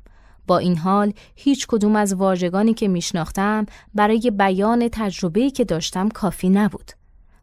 [0.47, 3.65] با این حال هیچ کدوم از واژگانی که میشناختم
[3.95, 6.91] برای بیان تجربه‌ای که داشتم کافی نبود.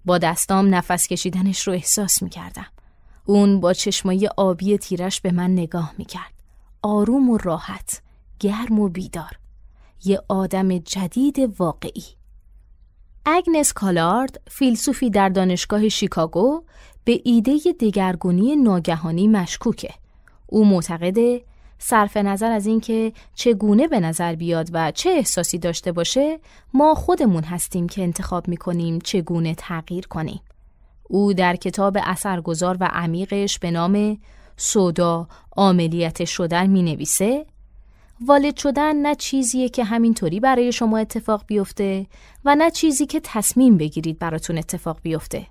[0.04, 2.66] با دستام نفس کشیدنش رو احساس می‌کردم.
[3.24, 6.32] اون با چشمای آبی تیرش به من نگاه می‌کرد.
[6.82, 8.02] آروم و راحت،
[8.40, 9.30] گرم و بیدار.
[10.04, 12.04] یه آدم جدید واقعی.
[13.24, 16.62] اگنس کالارد، فیلسوفی در دانشگاه شیکاگو،
[17.04, 19.94] به ایده دگرگونی ناگهانی مشکوکه.
[20.46, 21.42] او معتقده
[21.78, 26.40] صرف نظر از اینکه چگونه به نظر بیاد و چه احساسی داشته باشه،
[26.74, 30.40] ما خودمون هستیم که انتخاب می‌کنیم چگونه تغییر کنیم.
[31.02, 34.18] او در کتاب اثرگذار و عمیقش به نام
[34.56, 37.46] سودا عملیت شدن می نویسه
[38.20, 42.06] والد شدن نه چیزیه که همینطوری برای شما اتفاق بیفته
[42.44, 45.46] و نه چیزی که تصمیم بگیرید براتون اتفاق بیفته.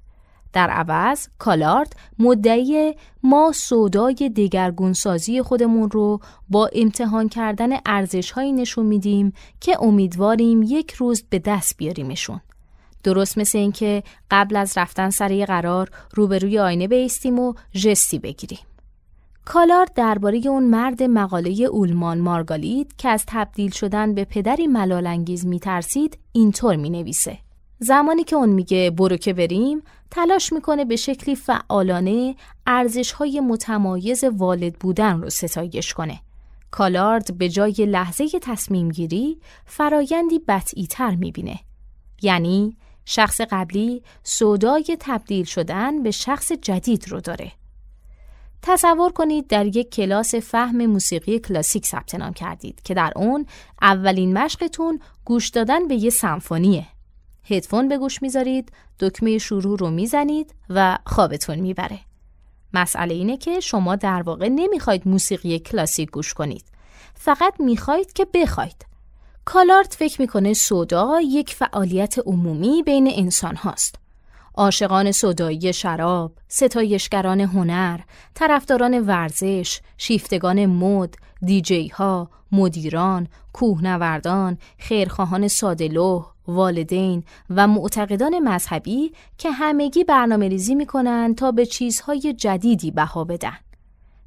[0.53, 9.33] در عوض کالارد مدعی ما سودای دگرگونسازی خودمون رو با امتحان کردن ارزشهایی نشون میدیم
[9.59, 12.41] که امیدواریم یک روز به دست بیاریمشون.
[13.03, 18.74] درست مثل اینکه قبل از رفتن سر قرار روبروی آینه بیستیم و جستی بگیریم.
[19.45, 26.17] کالار درباره اون مرد مقاله اولمان مارگالیت که از تبدیل شدن به پدری ملالانگیز میترسید
[26.31, 27.37] اینطور می‌نویسه
[27.79, 29.81] زمانی که اون میگه برو که بریم
[30.11, 32.35] تلاش می‌کنه به شکلی فعالانه
[32.67, 36.19] ارزش های متمایز والد بودن رو ستایش کنه.
[36.71, 41.59] کالارد به جای لحظه تصمیم گیری فرایندی بطعی تر می‌بینه.
[42.21, 47.51] یعنی شخص قبلی سودای تبدیل شدن به شخص جدید رو داره.
[48.67, 53.45] تصور کنید در یک کلاس فهم موسیقی کلاسیک ثبت نام کردید که در اون
[53.81, 56.85] اولین مشقتون گوش دادن به یه سمفونیه.
[57.49, 61.99] هدفون به گوش می‌ذارید، دکمه شروع رو می‌زنید و خوابتون می‌بره.
[62.73, 66.65] مسئله اینه که شما در واقع نمی‌خواید موسیقی کلاسیک گوش کنید.
[67.15, 68.85] فقط می‌خواید که بخواید.
[69.45, 74.04] کالارد فکر می‌کنه سودا یک فعالیت عمومی بین انسان هاست.
[74.57, 77.99] عاشقان صدایی شراب، ستایشگران هنر،
[78.33, 89.51] طرفداران ورزش، شیفتگان مد، دیجی ها، مدیران، کوهنوردان، خیرخواهان سادلوه، والدین و معتقدان مذهبی که
[89.51, 90.87] همگی برنامه ریزی می
[91.37, 93.57] تا به چیزهای جدیدی بها بدن.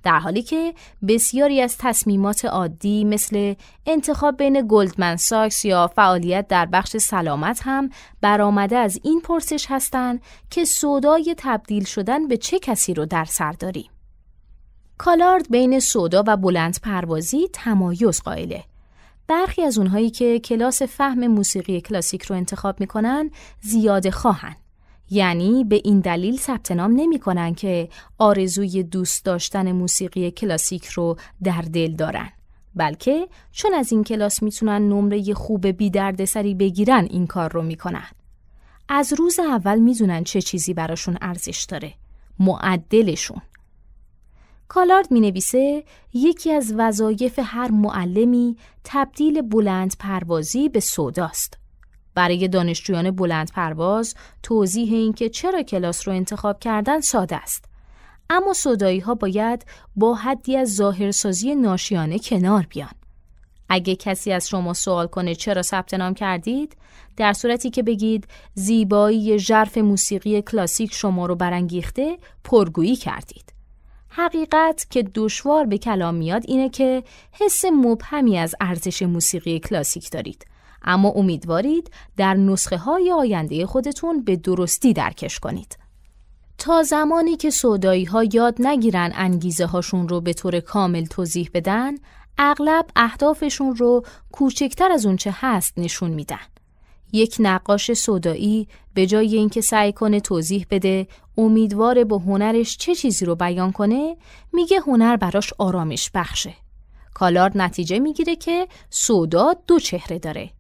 [0.09, 0.75] در حالی که
[1.09, 3.55] بسیاری از تصمیمات عادی مثل
[3.87, 7.90] انتخاب بین گلدمن ساکس یا فعالیت در بخش سلامت هم
[8.21, 13.53] برآمده از این پرسش هستند که سودای تبدیل شدن به چه کسی رو در سر
[13.53, 13.90] داریم.
[14.99, 18.64] کالارد بین سودا و بلند پروازی تمایز قائله.
[19.27, 24.57] برخی از اونهایی که کلاس فهم موسیقی کلاسیک رو انتخاب می‌کنن زیاده خواهن.
[25.11, 31.16] یعنی به این دلیل ثبت نام نمی کنن که آرزوی دوست داشتن موسیقی کلاسیک رو
[31.42, 32.29] در دل دارن.
[32.75, 35.90] بلکه چون از این کلاس می‌تونن نمره خوب بی
[36.27, 38.07] سری بگیرن این کار رو می‌کنن.
[38.88, 41.94] از روز اول می‌دونن چه چیزی براشون ارزش داره.
[42.38, 43.40] معدلشون.
[44.68, 51.59] کالارد می نویسه یکی از وظایف هر معلمی تبدیل بلند پروازی به سوداست.
[52.19, 57.65] برای دانشجویان بلند پرواز توضیح اینکه چرا کلاس رو انتخاب کردن ساده است.
[58.31, 62.91] اما صدایی ها باید با حدی از ظاهرسازی ناشیانه کنار بیان.
[63.69, 66.77] اگه کسی از شما سوال کنه چرا ثبت نام کردید
[67.17, 73.53] در صورتی که بگید زیبایی ژرف موسیقی کلاسیک شما رو برانگیخته پرگویی کردید
[74.09, 77.03] حقیقت که دشوار به کلام میاد اینه که
[77.33, 80.47] حس مبهمی از ارزش موسیقی کلاسیک دارید
[80.88, 85.79] اما امیدوارید در نسخه های آینده خودتون به درستی درکش کنید.
[86.59, 91.94] تا زمانی که سودایی ها یاد نگیرن انگیزه هاشون رو به طور کامل توضیح بدن،
[92.38, 96.46] اغلب اهدافشون رو کوچکتر از اونچه هست نشون میدن.
[97.12, 101.07] یک نقاش سودایی به جای اینکه سعی کنه توضیح بده
[101.38, 104.16] امیدوار با هنرش چه چیزی رو بیان کنه
[104.53, 106.55] میگه هنر براش آرامش بخشه.
[107.14, 110.51] کالارد نتیجه می‌گیره که سودا دو چهره داره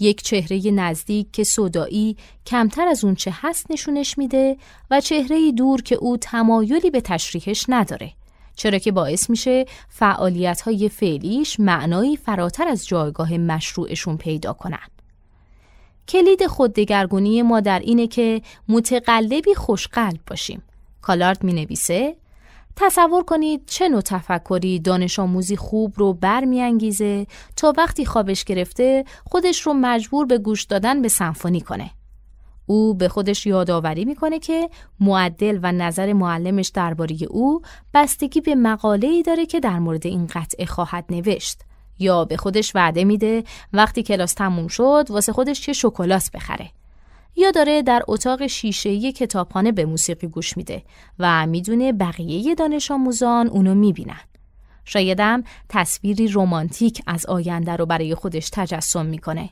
[0.00, 4.56] یک چهره نزدیک که صدایی کمتر از اون چه هست نشونش میده
[4.90, 8.12] و چهره دور که او تمایلی به تشریحش نداره
[8.56, 14.88] چرا که باعث میشه فعالیت های فعلیش معنایی فراتر از جایگاه مشروعشون پیدا کنن.
[16.08, 20.62] کلید خوددگرگونی ما در اینه که متقلبی خوشقلب باشیم.
[21.02, 22.16] کالارد می نویسه
[22.76, 29.60] تصور کنید چه نوع تفکری دانش آموزی خوب رو برمیانگیزه تا وقتی خوابش گرفته خودش
[29.60, 31.90] رو مجبور به گوش دادن به سمفونی کنه.
[32.66, 37.62] او به خودش یادآوری می‌کنه که معدل و نظر معلمش درباره او
[37.94, 41.60] بستگی به مقاله ای داره که در مورد این قطعه خواهد نوشت
[41.98, 46.70] یا به خودش وعده میده وقتی کلاس تموم شد واسه خودش چه شکلات بخره.
[47.36, 50.82] یا داره در اتاق شیشه‌ای کتابخانه به موسیقی گوش میده
[51.18, 54.20] و می‌دونه بقیه دانش آموزان اونو می‌بینن.
[54.84, 59.50] شایدم تصویری رمانتیک از آینده رو برای خودش تجسم می‌کنه.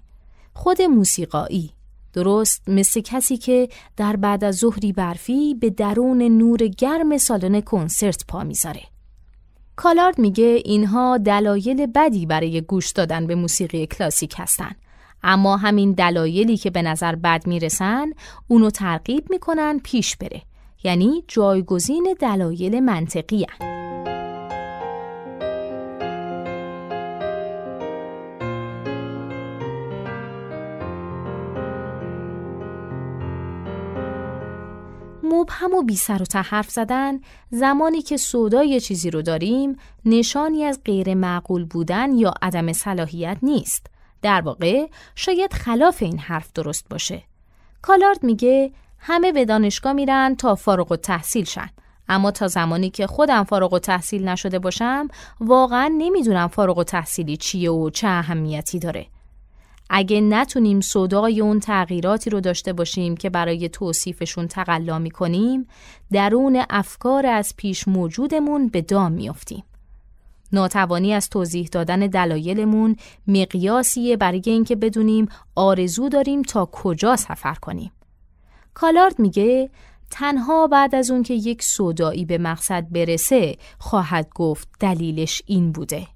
[0.54, 1.70] خود موسیقایی
[2.12, 8.24] درست مثل کسی که در بعد از ظهری برفی به درون نور گرم سالن کنسرت
[8.28, 8.82] پا می‌ذاره.
[9.76, 14.76] کالارد میگه اینها دلایل بدی برای گوش دادن به موسیقی کلاسیک هستند
[15.24, 18.12] اما همین دلایلی که به نظر بد می‌رسن
[18.48, 20.42] اونو ترغیب می‌کنن پیش بره
[20.84, 23.74] یعنی جایگزین دلایل منطقی هن.
[35.22, 40.80] مبهم و بی سر و حرف زدن زمانی که سودای چیزی رو داریم نشانی از
[40.84, 43.93] غیر معقول بودن یا عدم صلاحیت نیست
[44.24, 47.22] در واقع شاید خلاف این حرف درست باشه.
[47.82, 51.70] کالارد میگه همه به دانشگاه میرن تا فارغ و تحصیل شن.
[52.08, 55.08] اما تا زمانی که خودم فارغ و تحصیل نشده باشم
[55.40, 59.06] واقعا نمی‌دونم فارغ و تحصیلی چیه و چه اهمیتی داره.
[59.90, 65.68] اگه نتونیم صدای اون تغییراتی رو داشته باشیم که برای توصیفشون تقلا می‌کنیم
[66.12, 69.64] درون افکار از پیش موجودمون به دام میافتیم.
[70.52, 77.92] ناتوانی از توضیح دادن دلایلمون مقیاسیه برای اینکه بدونیم آرزو داریم تا کجا سفر کنیم.
[78.74, 79.70] کالارد میگه
[80.10, 86.06] تنها بعد از اون که یک صدایی به مقصد برسه خواهد گفت دلیلش این بوده.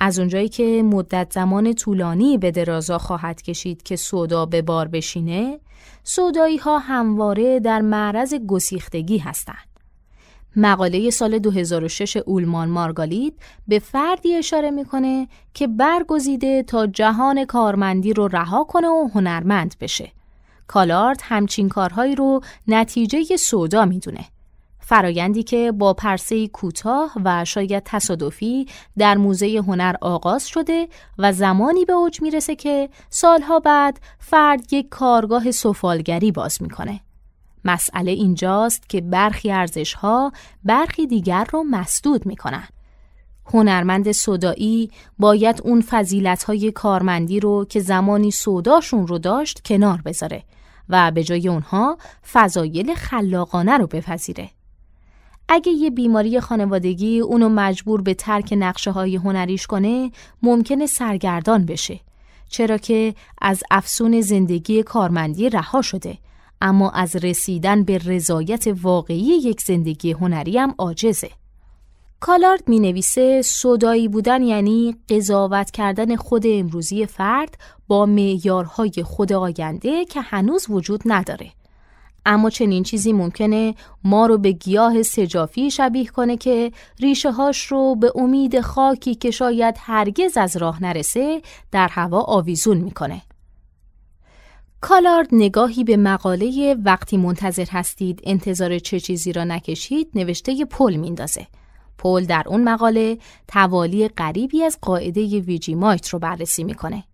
[0.00, 5.60] از اونجایی که مدت زمان طولانی به درازا خواهد کشید که سودا به بار بشینه،
[6.04, 9.75] سودایی ها همواره در معرض گسیختگی هستند.
[10.56, 13.38] مقاله سال 2006 اولمان مارگالید
[13.68, 20.12] به فردی اشاره می‌کنه که برگزیده تا جهان کارمندی رو رها کنه و هنرمند بشه.
[20.66, 24.24] کالارد همچین کارهایی رو نتیجه سودا می‌دونه.
[24.80, 28.66] فرایندی که با پرسه کوتاه و شاید تصادفی
[28.98, 30.88] در موزه هنر آغاز شده
[31.18, 37.00] و زمانی به اوج می‌رسه که سالها بعد فرد یک کارگاه سفالگری باز می‌کنه.
[37.66, 40.32] مسئله اینجاست که برخی ارزشها
[40.64, 42.68] برخی دیگر رو مسدود می‌کنن.
[43.46, 50.42] هنرمند صدایی باید اون فضیلت کارمندی رو که زمانی صداشون رو داشت کنار بذاره
[50.88, 51.98] و به جای اونها
[52.32, 54.50] فضایل خلاقانه رو بپذیره.
[55.48, 60.10] اگه یه بیماری خانوادگی اونو مجبور به ترک نقشه های هنریش کنه
[60.42, 62.00] ممکنه سرگردان بشه
[62.48, 66.18] چرا که از افسون زندگی کارمندی رها شده
[66.60, 71.30] اما از رسیدن به رضایت واقعی یک زندگی هنری هم عاجزه
[72.20, 80.04] کالارد می نویسه صدایی بودن یعنی قضاوت کردن خود امروزی فرد با معیارهای خود آینده
[80.04, 81.52] که هنوز وجود نداره
[82.26, 87.94] اما چنین چیزی ممکنه ما رو به گیاه سجافی شبیه کنه که ریشه هاش رو
[87.94, 91.42] به امید خاکی که شاید هرگز از راه نرسه
[91.72, 93.22] در هوا آویزون می‌کنه.
[94.80, 101.46] کالارد نگاهی به مقاله وقتی منتظر هستید انتظار چه چیزی را نکشید نوشته پل میندازه.
[101.98, 103.18] پل در اون مقاله
[103.48, 107.04] توالی غریبی از قاعده ویجی مایت رو بررسی می‌کنه.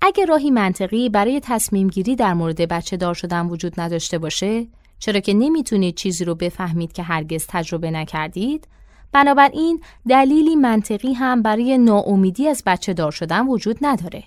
[0.00, 4.66] اگه راهی منطقی برای تصمیم گیری در مورد بچه دار شدن وجود نداشته باشه
[4.98, 8.68] چرا که نمی‌تونید چیزی رو بفهمید که هرگز تجربه نکردید
[9.12, 14.24] بنابراین دلیلی منطقی هم برای ناامیدی از بچه دار شدن وجود نداره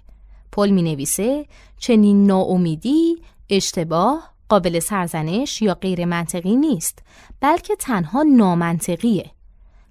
[0.52, 1.46] پل می نویسه
[1.78, 3.18] چنین ناامیدی
[3.50, 7.00] اشتباه قابل سرزنش یا غیر منطقی نیست
[7.40, 9.32] بلکه تنها نامنطقیه.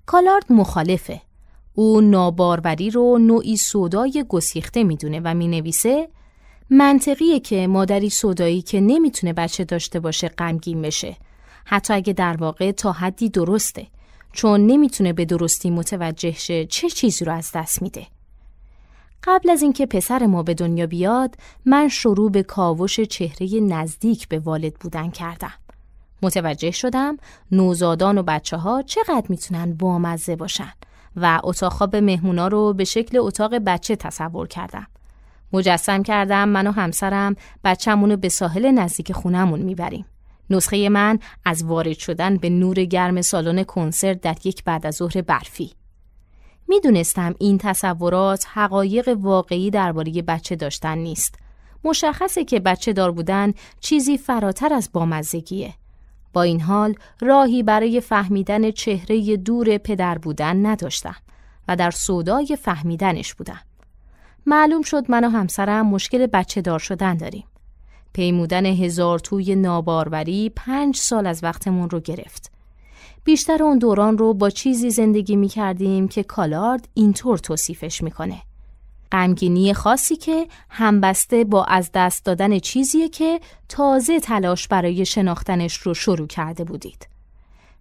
[0.06, 1.20] کالارد مخالفه.
[1.74, 6.08] او ناباروری رو نوعی سودای گسیخته می‌دونه و می‌نویسه.
[6.70, 11.16] منطقیه که مادری سودایی که نمی‌تونه بچه داشته باشه غمگین بشه.
[11.64, 13.86] حتی اگه در واقع تا حدی درسته.
[14.32, 18.06] چون نمی‌تونه به درستی متوجه شه چه چیزی رو از دست میده.
[19.24, 24.38] قبل از اینکه پسر ما به دنیا بیاد من شروع به کاوش چهره نزدیک به
[24.38, 25.52] والد بودن کردم
[26.22, 27.16] متوجه شدم
[27.52, 30.72] نوزادان و بچه ها چقدر می‌تونن بامزه باشن
[31.16, 34.86] و اتاق خواب مهمونا رو به شکل اتاق بچه تصور کردم.
[35.52, 40.04] مجسم کردم من و همسرم بچه‌مون رو به ساحل نزدیک خونمون می‌بریم.
[40.50, 45.22] نسخه من از وارد شدن به نور گرم سالن کنسرت در یک بعد از ظهر
[45.22, 45.72] برفی.
[46.68, 51.34] می‌دونستم این تصورات حقایق واقعی درباره بچه داشتن نیست.
[51.84, 55.74] مشخصه که بچه دار بودن چیزی فراتر از بامزگیه.
[56.32, 61.16] با این حال راهی برای فهمیدن چهره دور پدر بودن نداشتم
[61.68, 63.60] و در سودای فهمیدنش بودم.
[64.46, 67.44] معلوم شد من و همسرم مشکل بچه دار شدن داریم.
[68.12, 72.57] پیمودن هزار توی ناباروری پنج سال از وقتمون رو گرفت.
[73.28, 78.42] بیشتر اون دوران رو با چیزی زندگی می کردیم که کالارد اینطور توصیفش می‌کنه.
[79.12, 85.94] غمگینی خاصی که همبسته با از دست دادن چیزیه که تازه تلاش برای شناختنش رو
[85.94, 87.08] شروع کرده بودید.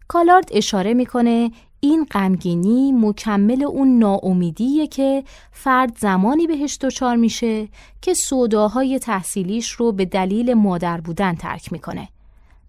[0.07, 7.67] کالارد اشاره می‌کنه این غمگینی مکمل اون ناامیدیه که فرد زمانی بهش دچار میشه
[8.01, 12.09] که سوداهای تحصیلیش رو به دلیل مادر بودن ترک می‌کنه.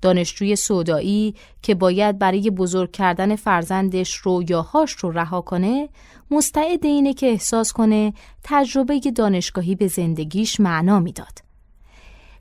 [0.03, 5.88] دانشجوی سودایی که باید برای بزرگ کردن فرزندش رویاهاش رو رها کنه
[6.30, 8.12] مستعد اینه که احساس کنه
[8.44, 11.38] تجربه دانشگاهی به زندگیش معنا می‌داد.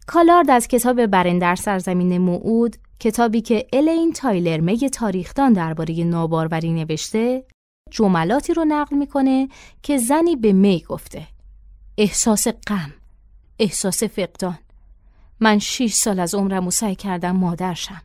[0.08, 7.44] کالارد از کتاب برندر سرزمین موعود کتابی که الین تایلر می تاریخدان درباره ناباروری نوشته
[7.92, 9.48] جملاتی رو نقل می‌کنه
[9.84, 11.28] که زنی به می گفته
[11.98, 12.94] احساس غم
[13.60, 14.58] احساس فقدان
[15.40, 18.02] من شیش سال از عمرم و سعی کردم مادرشم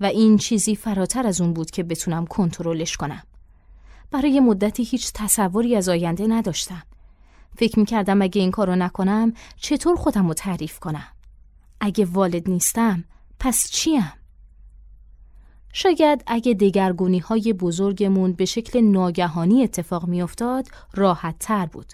[0.00, 3.22] و این چیزی فراتر از اون بود که بتونم کنترلش کنم.
[4.10, 6.82] برای مدتی هیچ تصوری از آینده نداشتم.
[7.56, 11.08] فکر می کردم اگه این کارو نکنم چطور خودم رو تعریف کنم.
[11.80, 13.04] اگه والد نیستم
[13.40, 14.12] پس چیم؟
[15.72, 21.92] شاید اگه دگرگونی های بزرگمون به شکل ناگهانی اتفاق میافتاد راحت تر بود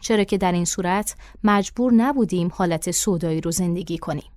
[0.00, 4.30] چرا که در این صورت مجبور نبودیم حالت سودایی رو زندگی کنیم.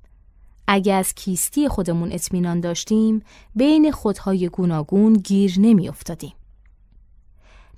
[0.67, 3.21] اگه از کیستی خودمون اطمینان داشتیم
[3.55, 6.33] بین خودهای گوناگون گیر نمی افتادیم.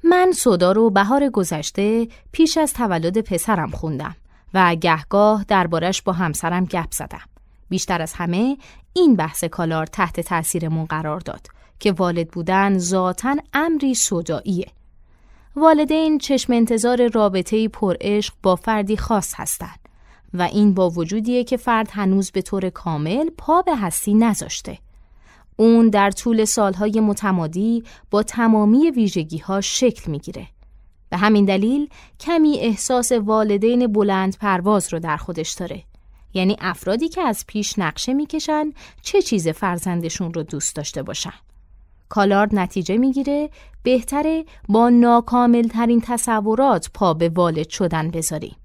[0.03, 4.15] من صدا رو بهار گذشته پیش از تولد پسرم خوندم
[4.53, 7.21] و گهگاه دربارش با همسرم گپ زدم.
[7.69, 8.57] بیشتر از همه
[8.93, 11.47] این بحث کالار تحت تاثیرمون قرار داد
[11.79, 14.67] که والد بودن ذاتا امری صداییه.
[15.55, 19.79] والدین چشم انتظار رابطه پرعشق با فردی خاص هستند
[20.33, 24.77] و این با وجودیه که فرد هنوز به طور کامل پا به هستی نذاشته.
[25.55, 30.47] اون در طول سالهای متمادی با تمامی ویژگی ها شکل می‌گیره.
[31.09, 31.89] به همین دلیل
[32.19, 35.83] کمی احساس والدین بلند پرواز رو در خودش داره.
[36.33, 41.33] یعنی افرادی که از پیش نقشه می‌کشن چه چیز فرزندشون رو دوست داشته باشن.
[42.13, 43.49] کالارد نتیجه می‌گیره
[43.83, 48.55] بهتره با ناکامل ترین تصورات پا به والد شدن بذاریم.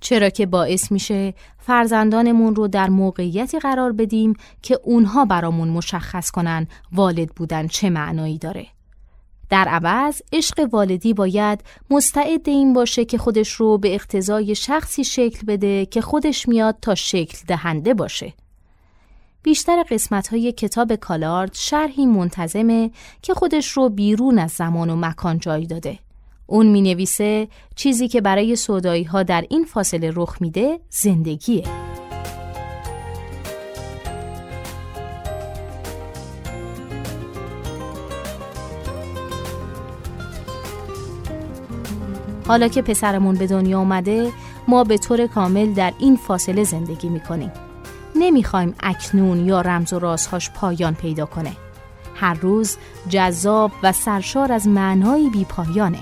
[0.00, 6.66] چرا که باعث میشه فرزندانمون رو در موقعیتی قرار بدیم که اونها برامون مشخص کنن
[6.92, 8.66] والد بودن چه معنایی داره.
[9.50, 15.46] در عوض عشق والدی باید مستعد این باشه که خودش رو به اقتضای شخصی شکل
[15.46, 18.32] بده که خودش میاد تا شکل دهنده باشه.
[19.44, 22.90] بیشتر قسمت های کتاب کالارد شرحی منتظمه
[23.22, 25.98] که خودش رو بیرون از زمان و مکان جای داده.
[26.46, 31.64] اون می نویسه چیزی که برای سودایی ها در این فاصله رخ میده زندگیه.
[42.46, 44.32] حالا که پسرمون به دنیا آمده
[44.68, 47.52] ما به طور کامل در این فاصله زندگی می کنیم.
[48.14, 51.52] نمی‌خوایم اکنون یا رمز و رازهاش پایان پیدا کنه.
[52.14, 52.76] هر روز
[53.08, 55.98] جذاب و سرشار از معنایی بی پایانه.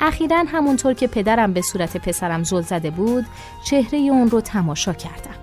[0.00, 3.26] اخیرا همونطور که پدرم به صورت پسرم زل زده بود
[3.64, 5.34] چهره اون رو تماشا کردم.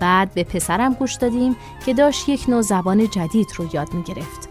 [0.00, 1.56] بعد به پسرم گوش دادیم
[1.86, 4.48] که داشت یک نوع زبان جدید رو یاد می گرفت.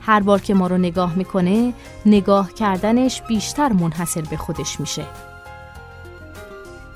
[0.00, 1.72] هر بار که ما رو نگاه می‌کنه
[2.06, 5.04] نگاه کردنش بیشتر منحصر به خودش میشه.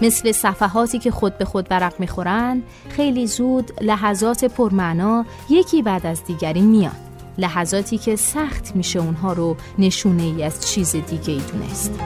[0.01, 6.24] مثل صفحاتی که خود به خود برق می‌خورن خیلی زود لحظات پرمعنا یکی بعد از
[6.24, 6.96] دیگری میان.
[7.38, 12.01] لحظاتی که سخت میشه اونها رو نشونه ای از چیز دیگه ای دونست.